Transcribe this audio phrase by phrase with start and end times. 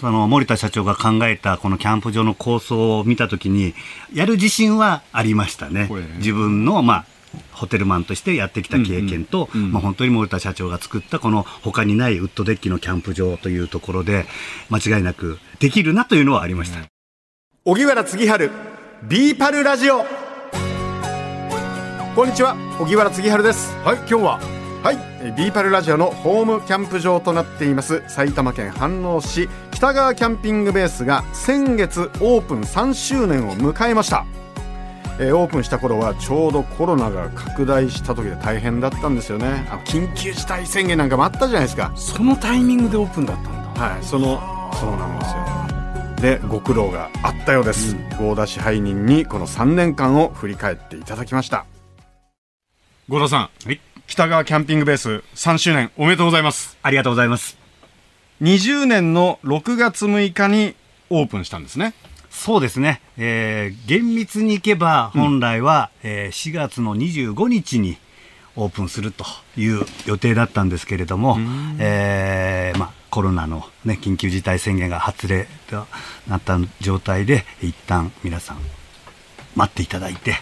[0.00, 3.74] その森田社長が考えたこのキャンプ場の構想を見たときに、
[4.12, 5.88] やる自信はありましたね。
[6.18, 7.04] 自分の、まあ、
[7.52, 14.26] ホテルマンとしてやってきた経験と、うんうん、まあ、本当に森田社長が作ったこの他にないウッドデッキのキャンプ場というところで、
[14.68, 16.78] 間違いなくできるなというのはありました。
[17.64, 18.50] 荻原次春、
[19.08, 20.04] ビーパルラジオ。
[22.14, 23.74] こんにちは、荻原次春です。
[23.82, 24.40] はい、今日は？
[24.82, 24.96] はい
[25.36, 34.24] ビーパルラジオのホームキャンプ場となっています埼玉県飯能市北川キャンピングベースが先月オープン3周年を迎えました。
[35.20, 39.68] えー、オープンした頃はちょうどコロナが拡大した時で大変だったんですよね。
[39.70, 41.92] あ緊急事態宣言なんかもあったじゃないですか。
[41.94, 43.80] そのタイミングでオープンだったんだ。
[43.82, 44.40] はいその
[44.80, 46.40] そうなんですよ。
[46.40, 51.66] でご苦労があったようです、うん、合田支配人にこの3年間を振り返っていただきました。
[53.10, 56.78] 合田さん、はい、北川キャンピングベース3周年おめでとうございます。
[56.82, 57.65] ありがとうございます
[58.42, 60.74] 20年の6月6日に
[61.10, 61.94] オープンしたんですね。
[62.30, 67.96] そうですね、えー、厳密にいけば本来は、うん、えー、4月の25日に
[68.56, 69.24] オープンすると
[69.56, 71.38] いう予定だったんですけれども、
[71.78, 75.86] えーまあ、コロナの、ね、緊急事態宣言が発令と
[76.28, 78.58] なった状態で一旦皆さん
[79.54, 80.36] 待っていただいて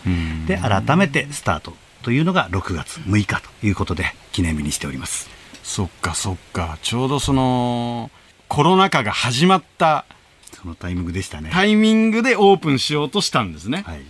[0.46, 5.33] で改めてスタートというのが6月6日ということで記念日にしております
[5.64, 6.78] そっかそっか。
[6.82, 8.10] ちょうどその
[8.48, 10.04] コロナ禍が始まった
[10.52, 11.50] そのタイミングでしたね。
[11.52, 14.04] タイミングでオープンしようとしたんですね、はい、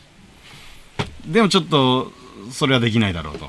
[1.27, 2.13] でもちょっと
[2.51, 3.49] それはできないだろうと。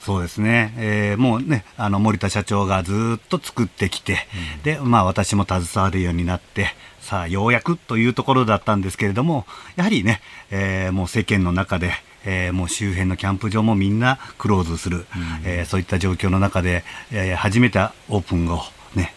[0.00, 4.18] そうですね、えー、もうね、あの森田社長がずっと作ってきて、
[4.56, 11.92] うん、で、まあ私も携わるようになって、さあようやくというところだったんですけれども、やはりね、えー、もう世間の中で、
[12.24, 15.04] えー、もう周辺のキャンプ場もみんなクローズする、うん、
[15.44, 18.62] えー、そういった状況の中で、えー、初めてオープンを
[18.94, 19.14] ね、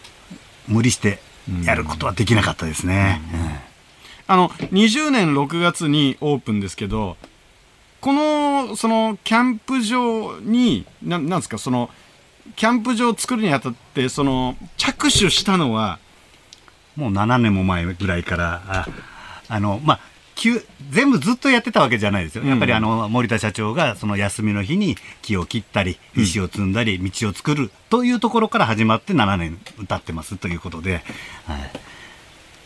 [0.66, 1.18] 無理して
[1.64, 3.20] やることはできなかったですね。
[3.32, 3.40] うん。
[3.40, 3.50] うん、
[4.26, 7.16] あの、20年6月にオープンですけど、
[8.00, 11.90] この、その、キャンプ場に、ななんですか、その、
[12.54, 15.98] キャンプ場を作るにあたって、その、着手したのは、
[16.96, 18.86] もう7年も前ぐらいから、あ
[19.48, 20.00] あの、まあ、
[20.90, 22.44] 全部ずっとやってたわけじゃないですよ。
[22.44, 31.02] やっぱりあの、森田社長がその休みの日に木を切ったり、石を積んだり、道を作るというところから始まって7年歌ってますということで。
[31.46, 31.70] はい、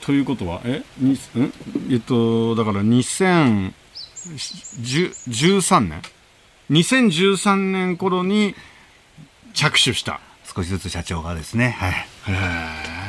[0.02, 1.18] ということは、え、にん？
[1.90, 3.72] えっと、だから2013
[5.80, 6.02] 年
[6.70, 8.54] ?2013 年頃に
[9.54, 10.20] 着手した。
[10.54, 11.76] 少しずつ社長がですね。
[11.78, 11.92] はい。
[11.92, 13.01] へー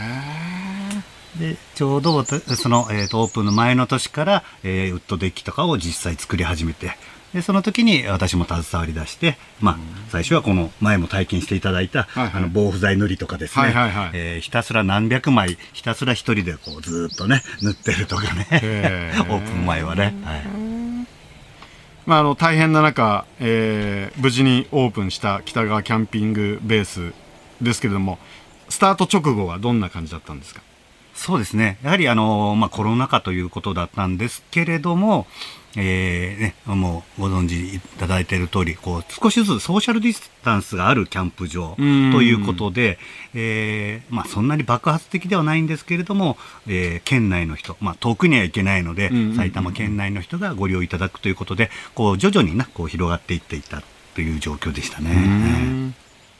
[1.37, 6.95] でちょうどその、えーと、オープンの前の年から、えー、ウッドデッキとかを実際作り始めて
[7.33, 9.77] でその時に私も携わり出して、まあ、
[10.09, 18.45] 最初はこの前も体験していただいた、はいはい、あの防腐剤塗りとかですね、はいはいはい、えー、ひたすら何百枚ひたすら一人でこうずっとね塗ってるとかね。
[19.17, 20.13] オープン前はね。
[20.23, 20.43] はい。
[22.05, 27.13] まあ、あの大変な中、えー、無事にオープンした北川キャンピングベース
[27.61, 28.19] ですけれども
[28.69, 30.61] スタート直後はどんな感じだったんですか？
[31.13, 31.77] そうですね。
[31.83, 35.27] やはりあの、まあ、コロナ禍ということだったんですけれども、
[35.75, 41.81] えー、ね、もうご存知いただいている通り、こう、少しずつソーシャルディスタンスがあるキャンプ場と
[42.21, 42.99] いうことで、
[43.33, 46.37] えー、まあ、そんなに爆発的ではないんですけれども、
[46.67, 53.81] えー、県内の人、まあ、遠くには行けないので、埼玉県内の人がご利用いただくということで、こう、徐々にな、こう、広がっていっていた
[54.13, 55.93] という状況でしたね。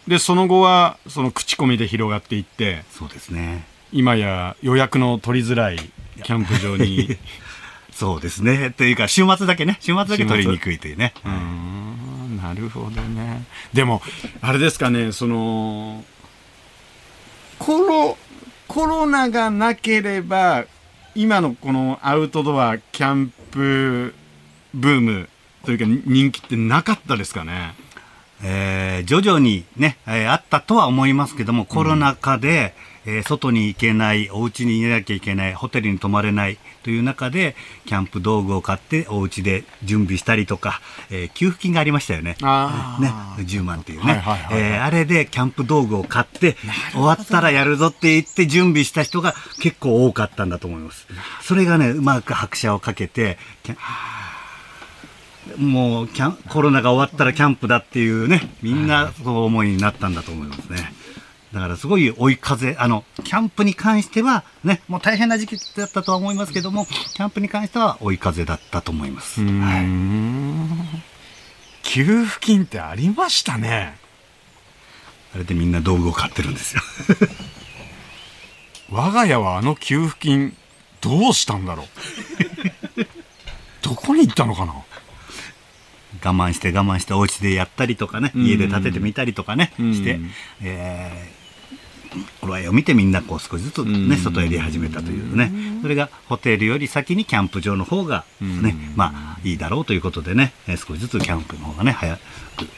[0.08, 3.73] で、その後は、その口コミで広がっていって、そうですね。
[3.94, 5.78] 今や予約の取りづらい
[6.24, 7.18] キャンプ場に。
[7.94, 8.74] そうですね。
[8.76, 9.78] というか週末だけね。
[9.80, 11.14] 週末だけ取りにくいというね。
[11.24, 12.38] うん。
[12.42, 13.44] なるほどね。
[13.72, 14.02] でも
[14.42, 16.04] あれですかねその
[17.60, 18.18] コロ
[18.68, 20.66] コロナがなければ
[21.14, 24.16] 今のこのアウトドアキャンプ
[24.74, 25.30] ブーム
[25.64, 27.76] というか人気ってなかったですかね？
[28.44, 32.76] えー、徐々にね、えー、あったとは思いますけども、コロナ禍で、
[33.06, 37.56] えー、外に行けない、お家にいなきゃいけない、ホテルに泊まれないという中で、
[37.86, 42.38] キャンプ道具を買ってお家で準備したりとか、えー、給付金がありましたよね。
[42.40, 44.24] ね、10万っていうね。
[44.24, 46.56] あれでキャンプ道具を買って、
[46.92, 51.08] 終わったらやるぞって言って準備した人が結構多かったんだと思います。
[51.42, 53.38] それがね、うまく拍車をかけて、
[55.58, 60.94] もうキャンコロナが終わったらキャンプだっていうね、みんなそう思いになったんだと思いますね。
[61.54, 69.40] だからすごい追い風、あの、キャンプに関しては、ね、もう大変な時期だったとは思いますけども、キャンプに関しては追い風だったと思います。
[69.40, 69.86] はい、
[71.84, 74.00] 給付金ってありましたね。
[75.36, 76.82] あれでみんな道具を買ってるんですよ。
[78.90, 80.58] 我が家はあの給付金
[81.02, 81.88] どうしたんだろう
[83.82, 84.74] どこに行ったのかな
[86.24, 90.20] 我慢して我慢してお家でやったりとかね、うん家で建ててみたりとかね、うんして、
[90.62, 91.43] えー
[92.42, 94.18] 頃合いを見てみんなこう少しずつね、うん。
[94.18, 95.52] 外へ出始めたというね、
[95.82, 98.94] それがホテルより先にキャンプ場の方がね、うん。
[98.96, 102.22] まあいいだろうということでね、えー少しずつキャンプの方がね、早く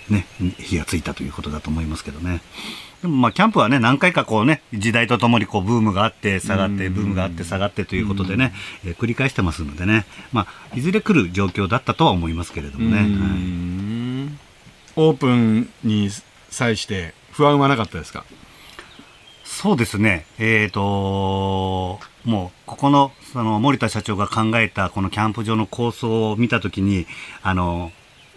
[0.10, 0.26] ね、
[0.60, 2.42] 火がついたということだと思いますけどね。
[3.02, 8.54] でもまあキャンプはね、何回かこうね、時代とともにこうブームがあって下がって、ブームがあって下がってということでね、
[8.86, 12.98] えー繰り返してますのでね、まあいずれ来る状況だったとは思いますけれどもね。
[12.98, 13.10] うはい。
[13.40, 14.40] ん
[14.96, 16.10] オープンに
[16.50, 18.24] 際して不安はなかったですか？
[19.66, 20.28] そうですね。
[20.38, 27.08] えっ、と、もう、ここの、その、森田社長が考えた、このキャンプ場の構想を見たときに、
[27.42, 27.92] あの、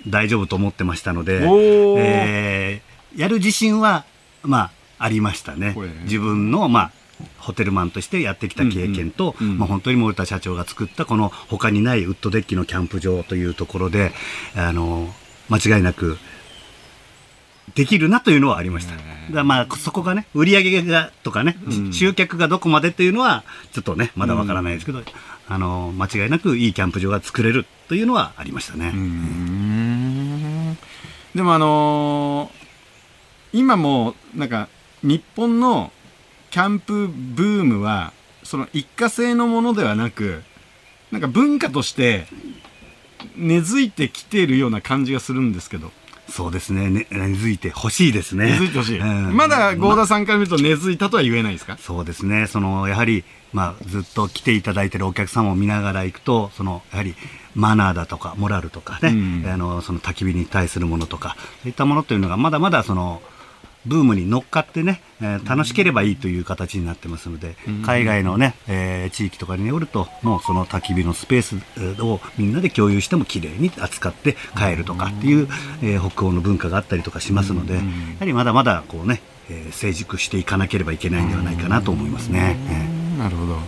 [0.06, 2.88] 大丈夫と思ってましたので、えー
[3.18, 4.06] やる自信は、
[4.42, 5.76] まあ、ありましたね。
[6.04, 6.92] 自分の、まあ、
[7.38, 14.12] ホテルマンとしてやってきた経験と、うんうんうんまあ、本当に森田社長が作ったこの他にないウッドデッキのキャンプ場というところで、
[14.56, 15.12] あの、
[15.50, 16.16] 間違いなく、
[17.74, 18.94] できるなというのはありました。
[18.96, 21.92] だからまあ、そこがね、売り上げがとかね、うん。
[21.92, 25.02] 集客がどこまでっていうのは、ちょっとね、まだわからないですけど、
[25.48, 28.92] あの、間違いなくいいキャンプ場が作れるというのはありましたね。
[28.94, 30.78] うん。
[31.34, 32.58] でもあのー
[33.52, 34.68] 今もなんか
[35.02, 35.90] 日本の
[36.50, 38.12] キャンプブームは
[38.42, 40.42] その一過性のものではなく
[41.10, 42.26] なんか文化として
[43.36, 45.92] 根付いてきているような感じがするんですけど
[46.30, 46.90] そうですね。
[46.90, 48.46] ね根付いてほしいですね。
[48.46, 49.36] 根付いてほしい、うん。
[49.36, 51.76] まだ合田さんから見ると根付いたとは言えないですか？
[51.78, 52.46] そうですね。
[52.46, 57.14] その、やはり、まあ、ずっと来ていただいているお客様を見ながら行くと、その、やはり、
[57.54, 59.50] マナーだとか、モラルとかね、うん。
[59.50, 63.22] あの、その焚き火に対するものとか、そういったものというのが、まだまだその、
[63.88, 75.48] ブームに乗っかってね、えー楽しければいいという形になってますので、海外のね、えー地域とかによると、もうその焚き火のスペースえーをみんなで共有しても綺麗に扱って帰るとかっていう、
[75.82, 77.80] えー北欧の文化があったりとかしますので、や
[78.20, 79.20] はりまだまだこうね、
[79.50, 82.56] えー成熟していかなければいけないんではないかなと思いますね。
[82.68, 83.58] えーなるほど。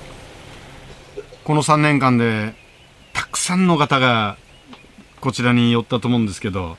[1.44, 2.54] この3年間で
[3.12, 4.36] たくさんの方が
[5.20, 6.76] こちらに寄ったと思うんですけど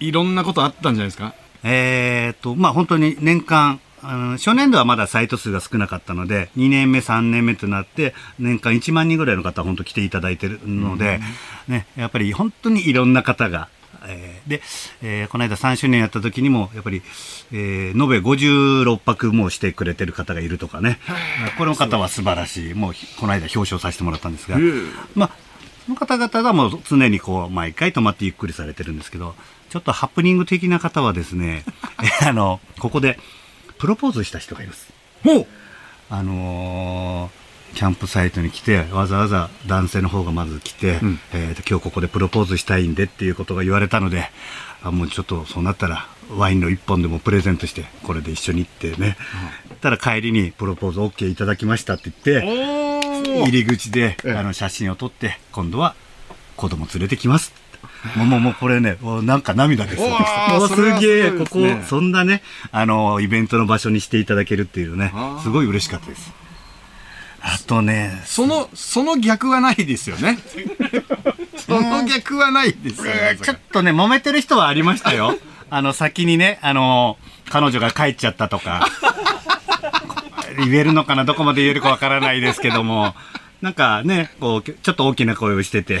[0.00, 1.34] いろんなことあったんじゃないですか？
[1.64, 11.20] えーっと、まあ本当に年間、あの初年度はまだサイト数が少なかったので、2年目、3年目となって、年間1万人ぐらいの方、本当来ていただいてるので、
[11.66, 13.68] ね、やっぱり本当にいろんな方が、
[14.06, 14.60] えーで、
[15.02, 17.00] えーこの間3周年やった時にも、やっぱり、
[17.50, 20.98] えー延べ56泊もしてくれてる方がいるとかね、
[21.56, 24.58] この方は素晴らしい、もうこの間表彰させてもらったんですが、
[25.14, 25.30] まあ、
[25.86, 29.34] その方々がもう常にこう、毎回泊まってゆっくりされてるんですけど、
[29.74, 31.64] ちょっとハプニング的な方はですね、
[32.22, 33.18] えあの、ここで
[33.76, 34.92] プロポーズした人がいます。
[35.24, 35.46] ほう。
[36.08, 41.20] あのーキャンプサイトに来て、わざわざ男性の方がまず来て、うん。
[41.32, 44.30] えーと今日ここでプロポーズしたいんでっていうことが言われたので、
[44.84, 49.16] あもうちょっとそうなったら、ワインの一本でもプレゼントして、これで一緒に行ってね、
[49.80, 54.32] たら帰りにプロポーズ OK いただきましたって言って、入り口でええ。
[54.34, 55.96] あの写真を撮って、今度は
[56.56, 57.63] 子供連れてきます。
[58.16, 62.42] もうもうもうこれね、なんか涙ですもうすげえ、すごいここ、そんなね、
[62.72, 65.12] あの、イベントの場所にしていただけるっていうね。
[65.42, 66.32] すごい嬉しかったです。
[67.46, 70.38] あとね、そのその逆はないですよね。
[71.66, 75.36] その逆はないですよねえーちょっとね、揉めてる人はありましたよ。
[75.68, 77.18] あの、先にね、あの、
[77.50, 78.86] 彼女が帰っちゃったとか、
[80.56, 83.14] 言えるのかな、どこまで言えるかわからないですけども、
[83.60, 86.00] なんかね、こう、ちょっと大きな声をしてて、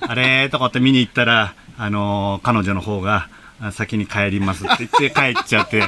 [0.00, 3.28] あれとかって見に行ったら、あの、彼女の方が、
[3.60, 5.84] あ先に帰りますって言って帰っちゃって、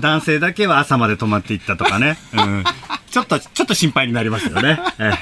[0.00, 2.16] 男性だけは朝まで泊まっていったとかね。
[2.32, 2.64] うん。
[3.10, 4.80] ちょっと、ちょっと心配になりますよね。
[4.98, 5.12] え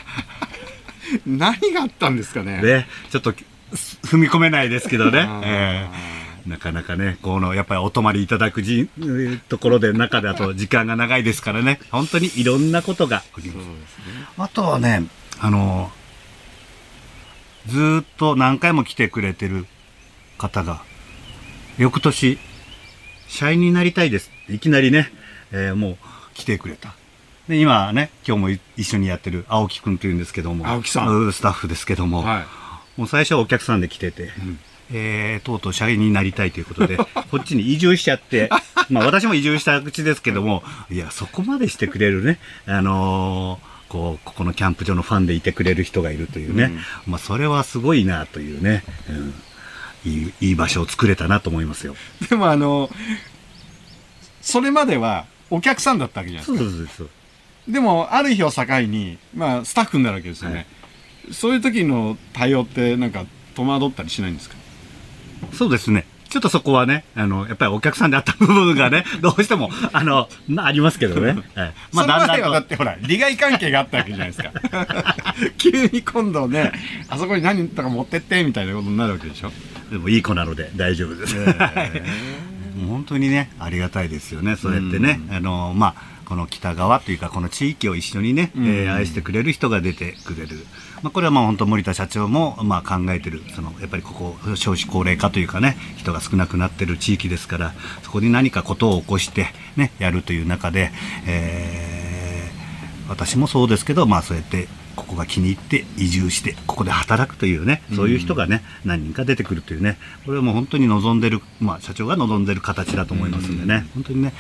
[1.26, 3.34] 何があったんですかねえで、ちょっと、
[3.74, 5.20] す踏み込めないですけどね。
[5.20, 6.18] あーええ
[6.48, 13.68] なかなかね、この、やっぱりお泊まりいただくじ、えーところで、中だと時間が長いですからね、本当にいろんなことが起きます。
[14.38, 15.02] あとはね、
[15.40, 15.92] あの、
[17.68, 19.66] ずーっと何回も来てくれてる
[20.38, 20.82] 方が、
[21.76, 22.38] 翌年、
[23.28, 24.30] 社員になりたいです。
[24.44, 25.10] っていきなりね、
[25.52, 25.96] えーもう
[26.34, 26.94] 来てくれた。
[27.48, 31.08] で、今ね、今日もい一緒にやってる青木くんというんですけども、青木さん。
[31.08, 33.00] うんスタッフですけども、はい。
[33.00, 34.30] もう最初はお客さんで来てて、
[34.90, 36.96] えーとうとう社員になりたいということで、
[37.30, 38.48] こっちに移住しちゃって、
[38.88, 46.72] まあ私も移住した口ですけども、いや、そこまでしてくれるね、あのーこう、ここのキャンプ場のファンでいてくれる人がいるというね、
[47.06, 49.34] まあそれはすごいなというね、うん。
[50.04, 51.96] いい、いい場所を作れたなと思いますよ。
[52.30, 52.88] でもあの
[54.40, 56.70] それまではお客さんだったわけじゃないですか。
[56.70, 57.72] そうそうそう。
[57.72, 60.66] でもある日を境に、まあ、スタッフになるわけですよね、
[61.32, 63.26] そういう時の対応ってなんか
[63.56, 64.54] 戸惑ったりしないんですか？
[65.52, 66.06] そうですね。
[66.28, 71.36] ちょっとそこはね、あの、やっぱりお客さんであった部分がね、 どうしても、あの、なありますけどね。
[71.54, 74.52] はい、まあ、だんだんとだってほら、利害関係があったわけじゃないですか。
[75.56, 76.72] 急に今度ね、
[77.08, 79.52] あそこに何とか持ってってみたいなことになるわけでしょ。
[79.90, 81.34] でもいい子なので大丈夫です。
[81.36, 81.46] もう
[82.88, 84.56] 本当にね、ありがたいですよね。
[84.56, 90.66] そうやってね、あの、まあ、この北側というかこの地域を一緒にね、えー愛してくれる人が出てくれる、
[91.02, 100.90] まあ、これはまあ本当森田社長もまあ考えてるそのやっぱりここ少子高齢化というかね人が少なくなってる地域ですからそこに何かことを起こしてねやるという中で、
[101.26, 101.98] えー
[103.08, 114.32] 私もそうですけどまあそうやってここが気に入って移住してここで働くというねそういう人がね、何人か出てくるというねこれはもう本当に望んでる、まあ、社長が望んでる形だと思いますんでね、本当にね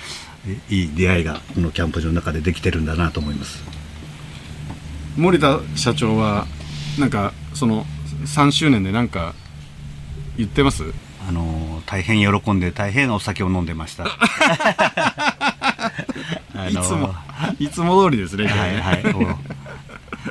[0.46, 3.62] えいい出会いがこのキャンプ場の中でできてるんだなと思います。
[5.16, 6.46] 森田社長は、
[6.96, 7.84] なんか、その、
[8.24, 9.34] 3周年でなんか、
[10.36, 10.84] 言ってます？
[11.28, 14.04] あの大変喜んで大変お酒を飲んでました。
[16.70, 17.14] いつも、
[17.58, 18.46] いつも通りですね。
[18.46, 19.02] はいはい。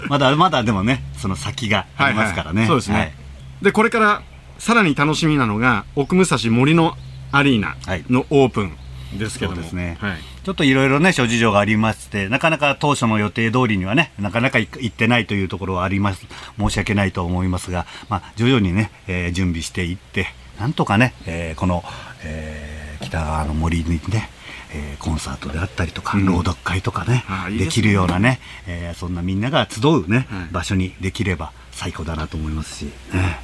[0.09, 2.61] まだまだでもねその先がありますからね。
[2.61, 2.75] はいはい。
[2.75, 3.13] そうですね、はい。
[3.61, 4.21] でこれから
[4.59, 6.95] さらに楽しみなのが奥武蔵森の
[7.31, 7.75] アリーナ
[8.09, 8.77] のオープン
[9.17, 9.97] ですけども、ですね。
[9.99, 16.25] はい、ちょっといろいろね、諸事情がありまして、なかなか当初の予定通りにはね、なかなかい行ってないというところはあります。
[16.59, 20.27] 申し訳ないと思いますが、まあ、徐々にね、えー準備していって、
[20.59, 21.83] なんとかね、えーこの、
[22.23, 24.29] えー北川の森にね、
[24.77, 26.25] えーコンサートであったりとか、うん。
[26.25, 27.65] 朗読会とかねいいですね。
[27.65, 30.47] できるようなね、えーそんなみんなが集うね、はい。
[30.51, 33.39] 場所にできれば最高だなと思いますし、ね。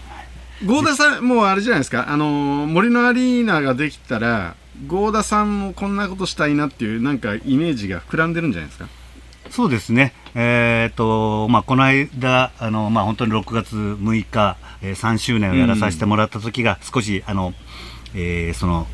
[0.65, 4.55] 合田さんもうあれじゃないですかあのー森のアリーナができたら
[4.87, 8.87] 合田さんもこんなことしたいなっていうなんかイメージが膨らんでるんじゃないですか？
[9.49, 10.13] そうですね。
[10.35, 17.53] えっ、と、まあ、この間、あの、まあ、本当に6月6日、えー3周年をやらさせてもらった時が、少し、あの、
[18.15, 18.87] えーその、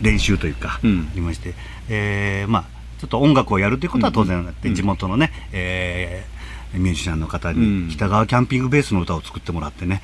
[0.00, 1.10] 練習というか、うん。
[1.16, 1.54] まして、
[1.88, 2.64] えーまあ、
[3.00, 4.74] ちょっと音楽をやるということは当然あって、うん。
[4.74, 6.32] 地元のね、えー
[6.78, 7.88] ミュージシャンの方うん。
[7.88, 10.02] に、北川キャンピングベースの歌を作ってもらってね、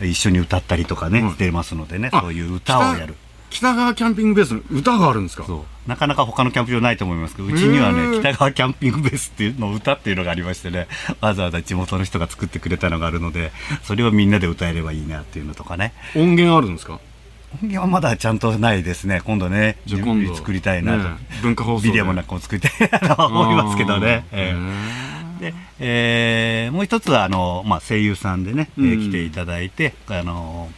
[0.00, 1.30] えー一緒に歌ったりとかね、うん。
[1.32, 3.14] してますのでね、あそういう歌をやる。
[3.50, 5.44] 北北川キャンピングベースの歌があるんですか？
[5.44, 5.88] そう。
[5.88, 10.88] なかなか他のキャンプ場ないと思いますけど、うちにはね、北川キャンピングベースっていうの歌っていうのがありましてね、
[11.20, 13.52] わざわざ地元の人が作ってくれたのがあるので、
[13.84, 15.92] それをみんなで歌えればいいなっていうのとかね。
[16.16, 16.98] 音源あるんですか？
[17.62, 19.20] 音源はまだちゃんとないですね。
[19.24, 20.98] 今度ね、準備作りたいなと。
[20.98, 21.88] ね文化放送で。
[21.88, 24.26] ビデオもなんかも作りたいなと思いますけどね。
[24.32, 24.54] え
[25.40, 25.40] え。
[25.40, 30.68] で、えーもう一つはあの、まあ、声優さんでね、えーうん来ていただいて、あの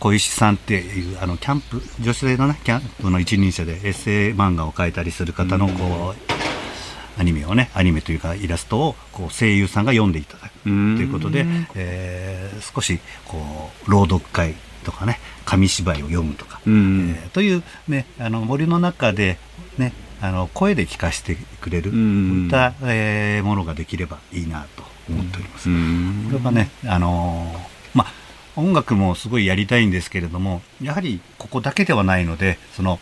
[0.00, 17.16] 小石さんっていうあのキャンプ女性のねキャンプの一人者でエッセイ漫画を描いたりする方のこう、アニメをねアニメというかイラストをこう声優さんが読んでいただくとうんいうことで、えー少しこう朗読会とかね紙芝居を読むとか、うん。
[17.16, 19.38] えーという、ね、あの森の中で、
[19.78, 21.96] ね、あの声で聞かせてくれる、うん。
[21.96, 25.70] そういった、えーものができればいいなと思っております。
[25.70, 26.28] うん。
[26.30, 28.12] これはね、あのーまあ、
[28.56, 33.00] 音楽もすごいやりたいんですけれども、やはりここだけではないので、その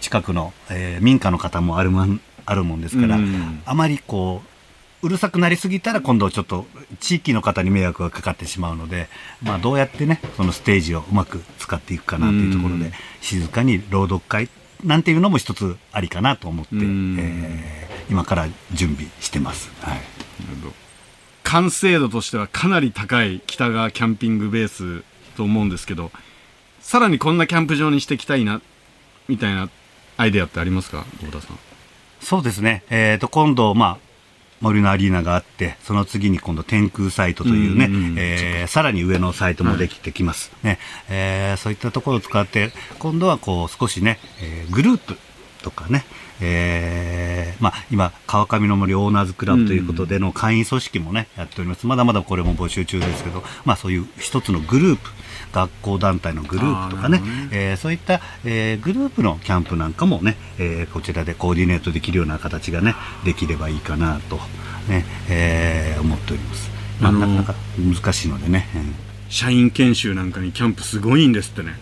[0.00, 3.62] 近くの、えー民家の方もあるもんあるもんですから、うん。
[3.64, 4.48] あまりこう、
[5.04, 6.64] うるさくなりすぎたら今度ちょっと
[6.98, 9.08] 地域の方に迷惑がかかってしまうので、
[9.42, 14.50] まあどうやってね、そのステージをうまく使っていくかなっていうところで、うん静かに朗読会
[14.84, 19.70] なんていうのも一つありかなと思って、うんえー今から準備してます。
[19.80, 19.94] はい。
[19.94, 20.74] なるほど
[21.42, 25.04] 完成度としてはかなり高い北川キャンピングベース
[25.36, 26.10] と思うんですけど
[26.80, 28.60] さらにこんなキャンプ場にしていきたいな
[29.28, 29.68] みたいな
[30.16, 31.58] アイデアってありますか大田さん
[32.24, 32.82] そうですね。
[32.88, 34.13] えっ、と、今度、まあ、
[34.60, 40.52] 森のアリーナがあって、その次に今度天空サイトというね、うんうんうんえーさらに上のサイトもできてきます。
[40.62, 45.18] ね、えーそういったところを使って、今度はこう少しね、えーグループ
[45.64, 46.04] とかね、
[46.40, 51.86] えーまあ、今、川上の森オーナーズクラブということでの会員組織もね、やっております。
[51.86, 55.10] まだまだこれも募集中ですけど、まあそういう一つのグループ、
[55.52, 62.94] 学校団体のグループとかねね、えーそういった、えーグループのキャンプなんかもね、えーこちらでコーディネートできるような形がね、
[63.24, 64.36] できればいいかなと、
[64.88, 66.70] ね、えー思っております。
[67.00, 68.68] まなかなか難しいのでね。
[68.74, 68.94] うん
[69.30, 71.74] 社員研修なんかにキャンプすごいんですってね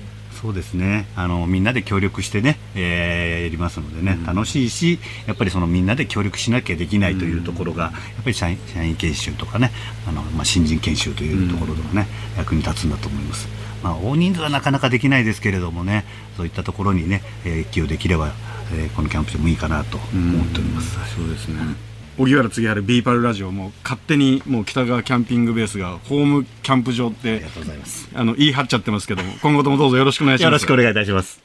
[0.42, 1.06] そうですね。
[1.14, 7.92] あの、みんなで協力してね、えーやりますのでね、楽しいし、やっぱりそのみんなで協力しなきゃできないというところが、やっ
[8.24, 9.70] ぱり社員社員研修とかね、
[10.06, 13.48] あの、まあ、新人研修というところでもね、役に立つんだと思います。
[13.84, 16.04] まあ、大人数はなかなかできないですけれどもね、
[16.36, 18.32] そういったところにね、えー寄与できれば
[18.74, 20.96] えーこのキャンプ場もいいかなと思っております。
[21.14, 21.91] そうですね。
[22.18, 28.08] 荻原次春ビーパルラジオも勝手にもう北川キャンピングベースがホームキャンプ場ってありがとうございます。
[28.14, 30.44] あの言い張っちゃってますけども今後ともどうぞよろしくお願いします。
[30.44, 31.42] よろしくお願いいたします。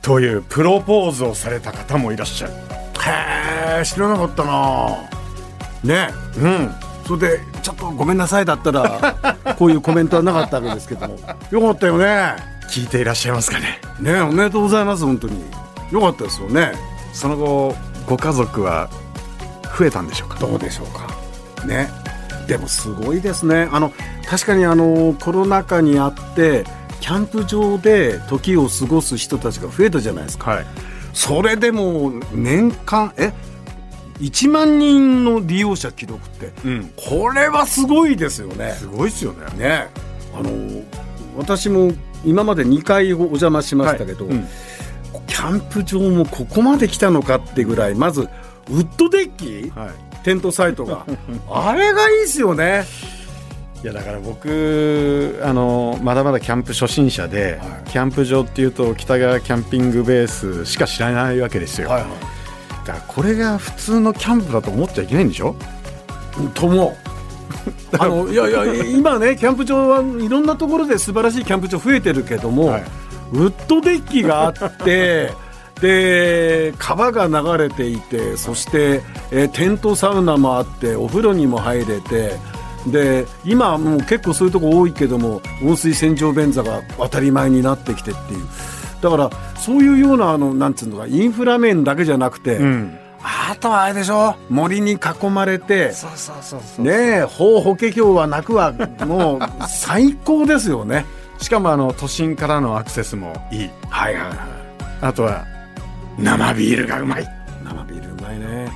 [0.00, 2.52] というプロポーズをされた方もいらっしゃる。
[2.54, 5.10] へえ知らなかったな。
[5.82, 6.70] ねうん。
[7.06, 9.16] それでちょっとごめんなさいだったら
[9.58, 11.18] こういうコメントはなかったわけですけども。
[11.50, 12.34] よかったよね。
[12.70, 13.78] 聞いていらっしゃいますかね。
[14.00, 15.44] ねおめでとうございます本当に。
[15.90, 16.72] よかったですよね。
[17.12, 18.88] その後ご家族は
[19.78, 20.38] 増えたんでしょうか？
[20.38, 21.66] どうでしょうか？
[21.66, 21.88] ね。
[22.46, 23.68] でもすごいですね。
[23.72, 23.92] あの
[24.28, 26.64] 確かにあのコロナ禍にあって
[27.00, 30.50] キャンプ場で時を過ごす人たちが増えたじゃないですか。
[30.50, 30.66] はい。
[31.12, 33.32] それでも年間え
[34.20, 36.92] ？1万人の利用者記録ってうん。
[36.96, 38.72] これはすごいですよね。
[38.72, 39.46] すごいですよね。
[39.56, 39.88] ね。
[40.36, 40.50] あの
[41.36, 41.92] 私も
[42.24, 44.34] 今まで2回お邪魔しましたけど、はい。
[44.34, 44.48] うん
[45.44, 48.24] キャンプ場もここまで来たのかってぐらいまずウ
[48.78, 49.90] ッドデッキはい。
[50.24, 51.04] テントサイトが。
[51.52, 52.86] あれがいいですよね。
[53.82, 57.90] いやだから僕あのまだまだキャンプ初心者で、はい。
[57.90, 62.10] キャンプ場っていうと北川キャンピングベースしか知らないわけですよ、はいはい。
[62.86, 65.54] だからこれが普通のキャンプだと思っちゃいけないんでしょ？
[66.54, 66.92] と思う
[68.00, 72.84] あのいやいや今ねキャンプ場はいろんなところで素晴らしいキャンプ場増えてるけども、はい
[73.32, 74.52] ウッドデッキがあっ
[74.84, 75.32] て
[75.80, 82.38] で川が流れていてそして、えーテントサウナもあってお風呂にも入れて
[82.86, 88.46] で今はもう結構そういうとこ多いけども温水洗浄便座が当たり前になってきてっていう。
[89.00, 92.98] だからそういうようなあのなんつうのかインフラ面だけじゃなくて、ん。
[93.22, 96.84] あとはあれでしょ森に囲まれてそうそうそうそう。
[96.84, 98.72] ねえ法法華経はなくは
[99.06, 101.04] もう最高ですよね
[101.38, 103.70] しかもあの都心からのアクセスもいい。
[103.88, 104.36] はいはいはい。
[105.02, 105.44] あとは
[106.18, 107.28] 生ビールがうまい。
[107.64, 108.70] 生ビールうまいね。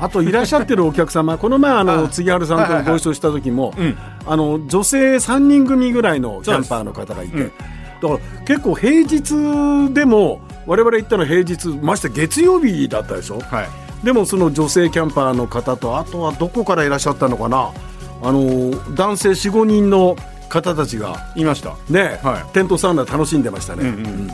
[0.00, 3.96] あといらっしゃってるお客様この前あの 杉原さんとご一緒した時も、うん。
[4.26, 7.52] あの女性3人組ぐらいのキャンパーの方がいて、うん。
[8.02, 13.40] だから結構平日でも我々行ったの平日まして月曜日だったでしょ？
[13.40, 13.68] はい。
[14.04, 17.70] でもその女性キャンパーの方とあとはどこからいらっしゃったのかな？
[18.22, 20.16] あの男性45人の
[20.54, 21.76] 方たちがいました。
[21.90, 22.52] ね、はい。
[22.52, 24.30] テントサウナ楽しんでましたね、うんうん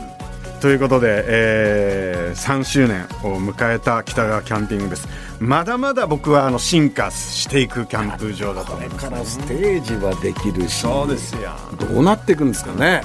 [0.61, 5.07] ということで、えー3周年を迎えた北川キャンピングです。
[5.39, 9.09] まだまだ僕はあの進化していくキャンプ場だと思います。
[9.09, 11.51] からステージはできるしそうですよ。
[11.79, 13.01] どうなっていくんですかね。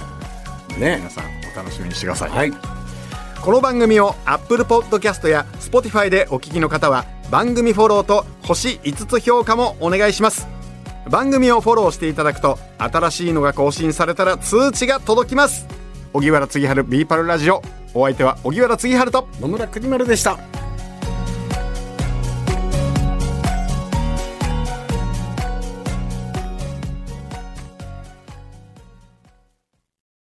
[0.78, 0.98] ね。
[0.98, 2.52] 皆さんお楽しみにしてください、はい。
[3.40, 10.55] この番組を Apple Podcast や Spotify でお聞きの方は番組フォローと星5つ評価もお願いします
[11.10, 15.66] 番組をフォローしていただくと新しいのが更新されたら通知が届きます。
[16.12, 17.62] 荻原次春ビーパルラジオ。
[17.94, 19.28] お相手は荻原次春と。
[19.40, 20.38] 野村国丸でした。